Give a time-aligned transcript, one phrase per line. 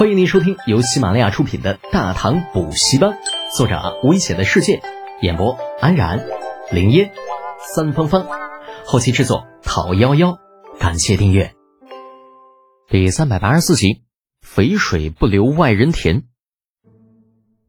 [0.00, 3.10] 欢迎您收听由喜马拉雅出品的《大唐补习班》，
[3.54, 4.80] 作者危险的世界，
[5.20, 6.26] 演播安然、
[6.72, 7.12] 林烟、
[7.74, 8.26] 三芳芳，
[8.86, 10.38] 后期制作讨幺幺，
[10.78, 11.52] 感谢订阅。
[12.88, 14.00] 第三百八十四集，
[14.40, 16.22] 肥水不流外人田。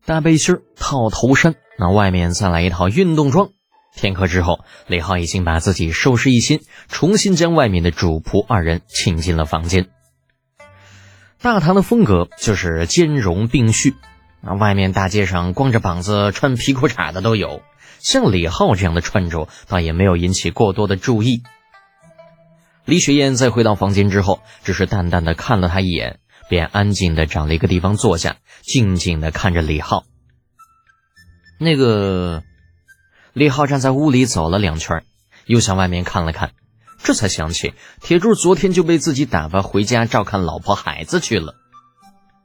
[0.05, 3.49] 大背心儿套头衫，那外面再来一套运动装。
[3.93, 9.89] 片刻之后，李浩已经把自己收拾一新，重新将外面的主仆二人请进了房间。
[11.41, 13.95] 大唐的风格就是兼容并蓄，
[14.43, 17.63] 啊，外面大街上光着膀子穿皮裤衩的都有，
[17.97, 21.41] 像李浩这样的穿着倒也没有引起过多的注意。
[22.85, 30.03] 李雪燕在回到房间之后，只是淡淡的看了他一眼，便安静的找了一个地方坐下，静静的看着李浩。
[31.57, 32.43] 那个，
[33.33, 35.03] 李浩站在屋里走了两圈，
[35.45, 36.51] 又向外面看了看。
[37.03, 41.55] 这才想起，铁柱昨天就被自己打发回家照看老婆孩子去了。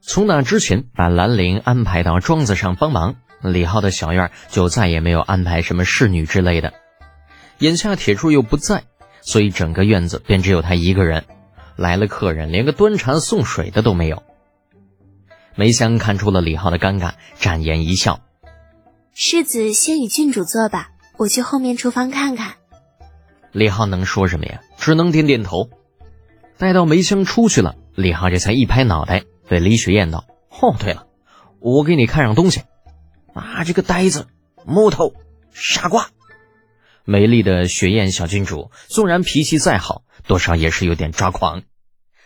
[0.01, 6.73] 从那之前把兰陵安排到庄子上帮忙，李浩的小院就再也没有安排什么侍女之类的。
[7.59, 8.83] 眼下铁柱又不在，
[9.21, 11.25] 所以整个院子便只有他一个人。
[11.75, 14.23] 来了客人，连个端茶送水的都没有。
[15.55, 18.21] 梅香看出了李浩的尴尬，展颜一笑
[19.13, 22.55] ：“世子先与郡主坐吧，我去后面厨房看看。”
[23.57, 24.61] 李浩能说什么呀？
[24.77, 25.71] 只能点点头。
[26.59, 30.25] 待到梅香出去了，李浩这才一拍脑袋，对李雪燕道
[30.61, 31.07] ：“哦，对了，
[31.59, 32.61] 我给你看样东西。
[33.33, 34.27] 啊，这个呆子，
[34.63, 35.11] 木头，
[35.51, 36.11] 傻瓜。”
[37.03, 41.63] 美丽的雪燕小郡主，纵然脾气再好，多少也是有点抓狂。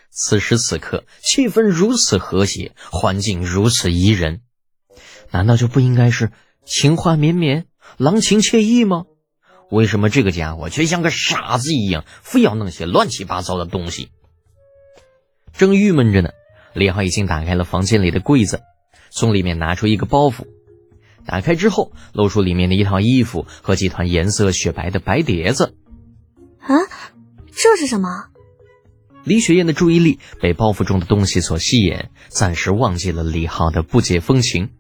[0.10, 4.42] 此时此刻，气氛如此和谐，环境如此宜人，
[5.30, 6.34] 难道就不应该是
[6.66, 9.06] 情话绵绵，郎情妾意吗？
[9.72, 14.10] 为什么这个家伙却像个傻子一样，非要弄些乱七八糟的东西？
[15.54, 16.32] 正郁闷着呢，
[16.74, 18.62] 李浩已经打开了房间里的柜子，
[19.10, 20.46] 从里面拿出一个包袱。
[21.26, 25.76] 打开之后，露出里面的一套衣服和几团颜色雪白的白碟子。
[26.60, 26.76] 啊，
[27.54, 28.26] 这是什么？
[29.24, 34.72] 李雪燕的注意力被包袱中的东西所吸引，暂时忘记了李浩的不解风情。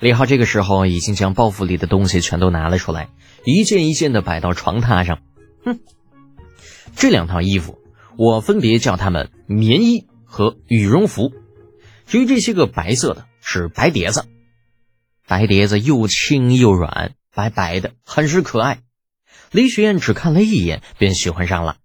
[0.00, 3.08] 李浩这个时候已经将包袱里的东西全都拿了出来。
[3.44, 5.20] 一件一件的摆到床榻上，
[5.64, 5.80] 哼，
[6.96, 7.78] 这两套衣服
[8.16, 11.32] 我分别叫它们棉衣和羽绒服。
[12.06, 14.26] 至于这些个白色的，是白碟子，
[15.26, 18.80] 白碟子又轻又软，白白的，很是可爱。
[19.50, 21.76] 李雪燕只看了一眼便喜欢上了，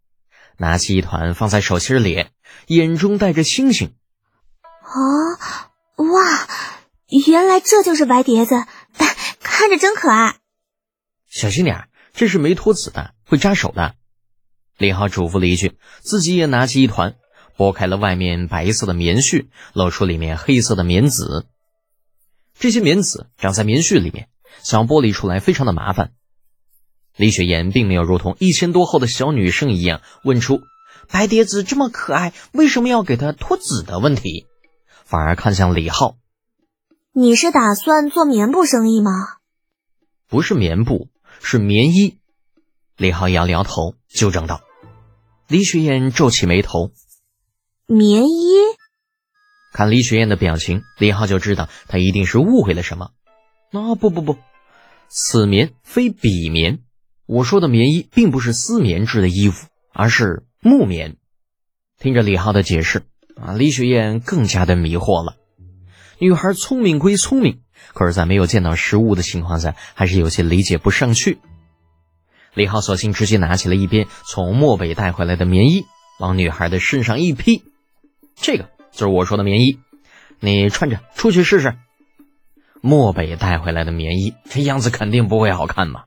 [0.58, 2.26] 拿起一团放在手心里，
[2.68, 3.94] 眼中带着星星。
[4.81, 6.47] 啊，哇，
[7.09, 8.66] 原来这就是白碟子，
[9.40, 10.38] 看着真可爱。
[11.28, 13.96] 小心点这是没脱子的，会扎手的。
[14.78, 17.16] 李浩嘱咐了一句，自己也拿起一团，
[17.58, 21.47] 剥开了外面白色的棉絮，露出里面黑色的棉籽。
[22.58, 24.30] 这些棉籽长在棉絮里面，
[24.62, 26.12] 想剥离出来非常的麻烦。
[27.16, 30.62] 李雪岩并没有如同一千多后的小女生一样问出
[31.09, 34.46] “白蝶子这么可爱，为什么要给它脱籽”的问题，
[35.06, 36.18] 反而看向李浩
[37.19, 39.12] ：“你是打算做棉布生意吗
[40.30, 41.09] ？”“不是棉布。”
[41.41, 42.18] 是棉衣，
[42.96, 44.62] 李浩摇了摇头，纠正道。
[45.47, 46.91] 李雪燕皱起眉头
[47.88, 48.56] ：“棉衣？”
[49.74, 53.12] 看李雪燕的表情，李浩就知道她一定是误会了什么。
[53.72, 54.38] 啊，不不不，
[55.09, 56.79] 此棉非彼棉。
[57.25, 61.18] 我说的棉衣，并不是丝棉制的衣服，而是木棉。
[61.97, 63.03] 听着李浩的解释，
[63.35, 65.35] 啊，李雪燕更加的迷惑了。
[66.19, 67.62] 女孩聪明归聪明。
[67.94, 71.40] 可是，在没有见到实物的情况下，还是有些理解不上去。
[72.53, 75.85] 李浩索性直接拿起了一边从漠北带回来的棉衣，
[76.19, 77.63] 往女孩的身上一披
[78.35, 79.79] ：“这个就是我说的棉衣，
[80.41, 81.75] 你穿着出去试试。”
[82.81, 86.03] 漠北带回来的棉衣，这样子肯定不会好看嘛。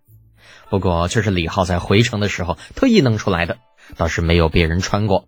[0.68, 3.56] 不过，这是李浩在回城的时候特意弄出来的，
[3.96, 5.26] 倒是没有别人穿过。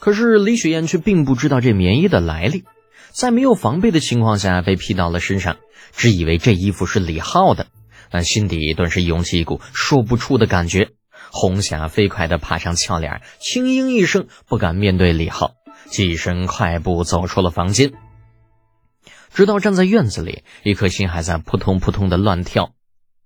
[0.00, 2.64] 可是李雪燕却并不知道这棉衣的来历。
[3.12, 5.56] 在没有防备的情况下被披到了身上，
[5.96, 7.66] 只以为这衣服是李浩的，
[8.10, 10.90] 但心底顿时涌起一股说不出的感觉。
[11.30, 15.52] 红霞飞快地爬上俏脸，轻嘤一声，不敢面对李浩，
[15.90, 17.92] 起身快步走出了房间。
[19.34, 22.72] 直到站在院子里，一颗心还在扑通扑通的乱跳。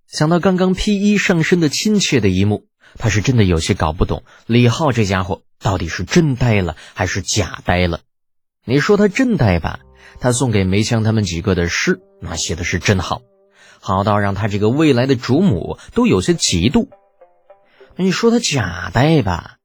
[0.09, 2.67] 想到刚刚披衣上身的亲切的一幕，
[2.99, 8.01] 他是真的有些搞不懂李浩这家伙到底是真呆了还是假呆了。
[8.65, 9.81] 你说他真呆吧？
[10.21, 13.23] 他送给梅香他们几个的诗，那写的是真好，
[13.81, 16.89] 好到让他这个未来的主母都有些嫉妒。
[17.97, 19.57] 你说他假呆吧？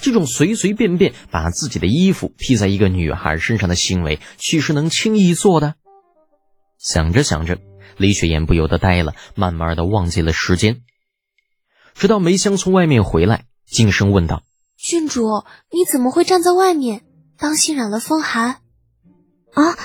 [0.00, 5.74] 这种随随便便把自己的衣服披在一个女孩身上的行为，岂是能轻易做的？
[6.78, 7.58] 想着想着，
[7.96, 10.82] 李雪岩不由得呆了，慢慢的忘记了时间。
[11.94, 14.42] 直到梅香从外面回来，轻声问道
[14.76, 17.02] ：“郡主，你怎么会站在外面？
[17.44, 18.62] 当心染了风寒。”
[19.52, 19.76] 啊！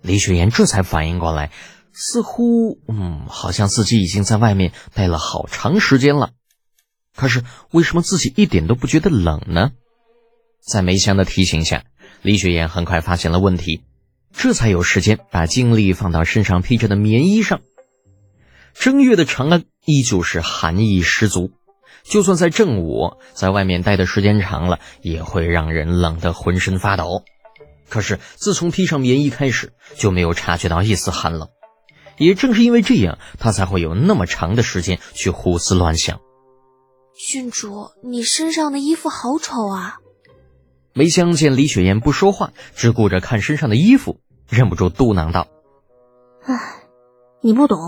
[0.00, 1.52] 李雪岩这才反应过来，
[1.92, 6.30] 似乎，嗯，好像自己已经在外面待了好长时间了。
[7.14, 9.72] 可是为什么自己一点都不觉得冷呢？
[10.66, 11.84] 在梅香的提醒下，
[12.22, 13.82] 李雪岩很快发现了问题，
[14.32, 17.60] 这才有时间把精力放到身上披着的棉衣上。
[18.72, 21.50] 正月的长安依旧是寒意十足，
[22.08, 27.24] 就算在正午，在外面待的时间长了，也会让人冷得浑身发抖。
[27.88, 31.48] 可是自从披上棉衣开始，就没有察觉到一丝寒冷。
[32.18, 36.20] 也正是因为这样，他才会有那么长的时间去胡思乱想。
[37.14, 39.98] 郡主，你身上的衣服好丑啊！
[40.94, 45.46] 梅香见李雪燕不说话，只顾着看身上的衣服，忍不住嘟囔道
[46.46, 46.54] ：“唉，
[47.42, 47.78] 你不懂。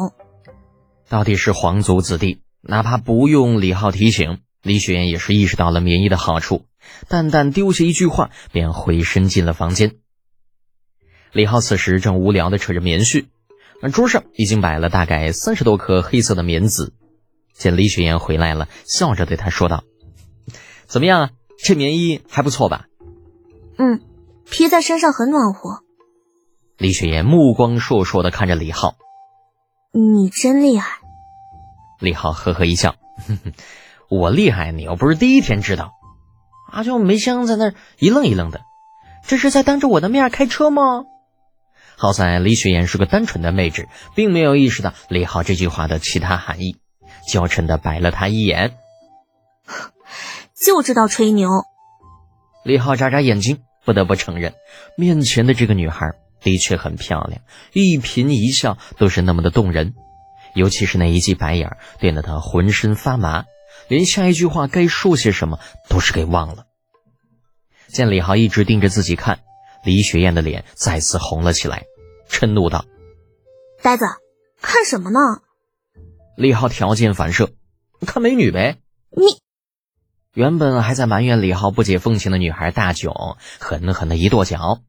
[1.08, 6.66] 到底是皇族子弟，哪怕不用李浩提醒，李雪岩也是意识到了棉衣的好处。
[7.08, 9.96] 淡淡丢下一句话，便回身进了房间。
[11.32, 13.26] 李浩此时正无聊的扯着棉絮，
[13.82, 16.94] 那桌上已经摆了大概三十多颗黑色的棉籽。
[17.52, 19.84] 见李雪岩回来了，笑着对他说道
[20.86, 21.30] ：“怎么样啊？
[21.62, 22.86] 这棉衣还不错吧
[23.78, 24.00] ？”“嗯，
[24.48, 25.82] 披在身上很暖和。”
[26.78, 28.96] 李雪岩目光烁烁的看着李浩
[29.92, 30.97] ：“你真厉害。”
[31.98, 32.96] 李浩呵呵一笑
[33.26, 33.52] ：“哼哼，
[34.08, 35.92] 我厉害，你又不是第一天知道。”
[36.70, 38.60] 阿娇梅香在那儿一愣一愣的，
[39.26, 41.04] 这是在当着我的面开车吗？
[41.96, 46.76] 好在李雪岩是个单纯的妹纸，并没有意识到李浩这句话的其他含义。
[47.26, 48.76] 娇嗔的白了他一眼，
[50.54, 51.48] 就知道吹牛。
[52.64, 54.54] 李浩眨眨眼睛，不得不承认，
[54.96, 57.42] 面前的这个女孩的确很漂亮，
[57.72, 59.94] 一颦一笑都是那么的动人，
[60.58, 63.44] 尤其是那一记白眼，电得他浑身发麻，
[63.86, 66.66] 连下一句话该说些什么都是给忘了。
[67.86, 69.40] 见李浩一直盯着自己看，
[69.84, 71.86] 李雪燕的脸再次红了起来，
[72.28, 72.84] 嗔怒道
[73.80, 74.04] ：“呆子，
[74.60, 75.18] 看什么呢？”
[76.36, 77.52] 李浩条件反射，
[78.04, 78.78] 看美女呗。
[79.10, 79.40] 你
[80.34, 84.80] 原本还在埋怨李浩不解风情的女孩大囧，狠狠的一跺脚。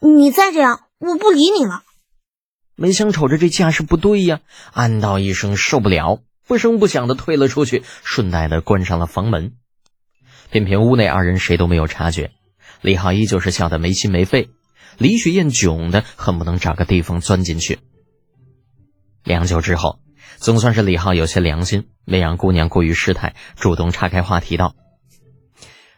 [0.00, 1.82] 你再这样，我不理你了。
[2.76, 4.40] 梅香瞅着这架势不对呀，
[4.72, 9.52] 暗道一声受不了，不声不响的退了出去，顺带的关上了房门。
[10.50, 12.32] 偏偏屋内二人谁都没有察觉，
[12.80, 14.50] 李浩依旧是笑得没心没肺，
[14.98, 17.78] 李雪燕囧的恨不能找个地方钻进去。
[19.22, 20.00] 良久之后。
[20.36, 24.74] 总算是李浩有些良心，没让姑娘过于失态，主动岔开话题道：“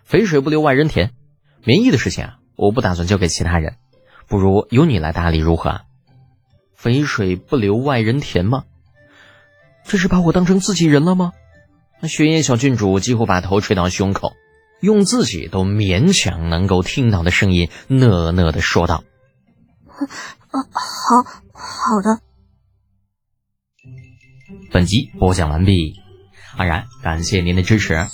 [0.05, 1.12] 肥水不流外人田，
[1.64, 3.76] 棉衣的事情啊，我不打算交给其他人，
[4.28, 5.81] 不如由你来打理，如何
[6.76, 8.64] ？”“肥水不流外人田吗？
[9.84, 11.32] 这是把我当成自己人了吗？”
[12.00, 14.34] 那雪夜小郡主几乎把头垂到胸口，
[14.81, 19.05] 用自己都勉强能够听到的声音讷讷的说道
[19.88, 22.20] ：“啊，好好的。”
[24.70, 25.94] 本集播讲完毕，
[26.56, 28.06] 安然感谢您的支持。